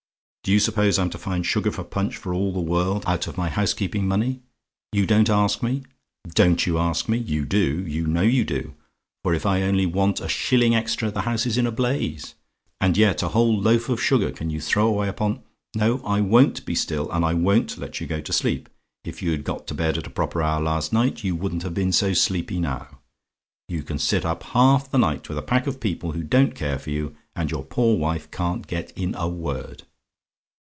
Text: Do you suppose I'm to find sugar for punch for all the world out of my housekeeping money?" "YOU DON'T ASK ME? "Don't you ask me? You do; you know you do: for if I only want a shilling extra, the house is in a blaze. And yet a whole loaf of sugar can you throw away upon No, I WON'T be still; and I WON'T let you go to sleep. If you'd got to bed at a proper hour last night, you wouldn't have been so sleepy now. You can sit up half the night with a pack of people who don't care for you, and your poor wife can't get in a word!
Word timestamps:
Do 0.43 0.51
you 0.51 0.59
suppose 0.59 0.97
I'm 0.97 1.11
to 1.11 1.19
find 1.19 1.45
sugar 1.45 1.71
for 1.71 1.83
punch 1.83 2.17
for 2.17 2.33
all 2.33 2.51
the 2.51 2.59
world 2.59 3.03
out 3.05 3.27
of 3.27 3.37
my 3.37 3.47
housekeeping 3.49 4.07
money?" 4.07 4.41
"YOU 4.91 5.05
DON'T 5.05 5.29
ASK 5.29 5.61
ME? 5.61 5.83
"Don't 6.29 6.65
you 6.65 6.79
ask 6.79 7.07
me? 7.07 7.19
You 7.19 7.45
do; 7.45 7.85
you 7.87 8.07
know 8.07 8.23
you 8.23 8.43
do: 8.43 8.73
for 9.21 9.35
if 9.35 9.45
I 9.45 9.61
only 9.61 9.85
want 9.85 10.19
a 10.19 10.27
shilling 10.27 10.73
extra, 10.73 11.11
the 11.11 11.21
house 11.21 11.45
is 11.45 11.59
in 11.59 11.67
a 11.67 11.71
blaze. 11.71 12.33
And 12.81 12.97
yet 12.97 13.21
a 13.21 13.29
whole 13.29 13.55
loaf 13.61 13.87
of 13.87 14.01
sugar 14.01 14.31
can 14.31 14.49
you 14.49 14.59
throw 14.59 14.87
away 14.87 15.07
upon 15.07 15.43
No, 15.75 16.01
I 16.03 16.21
WON'T 16.21 16.65
be 16.65 16.73
still; 16.73 17.09
and 17.11 17.23
I 17.23 17.35
WON'T 17.35 17.77
let 17.77 18.01
you 18.01 18.07
go 18.07 18.19
to 18.21 18.33
sleep. 18.33 18.67
If 19.05 19.21
you'd 19.21 19.43
got 19.43 19.67
to 19.67 19.75
bed 19.75 19.99
at 19.99 20.07
a 20.07 20.09
proper 20.09 20.41
hour 20.41 20.59
last 20.59 20.91
night, 20.91 21.23
you 21.23 21.35
wouldn't 21.35 21.61
have 21.63 21.75
been 21.75 21.91
so 21.91 22.13
sleepy 22.13 22.59
now. 22.59 22.99
You 23.69 23.83
can 23.83 23.99
sit 23.99 24.25
up 24.25 24.41
half 24.41 24.89
the 24.89 24.97
night 24.97 25.29
with 25.29 25.37
a 25.37 25.43
pack 25.43 25.67
of 25.67 25.79
people 25.79 26.13
who 26.13 26.23
don't 26.23 26.55
care 26.55 26.79
for 26.79 26.89
you, 26.89 27.15
and 27.35 27.51
your 27.51 27.63
poor 27.63 27.95
wife 27.95 28.29
can't 28.31 28.65
get 28.65 28.91
in 28.97 29.13
a 29.13 29.29
word! 29.29 29.83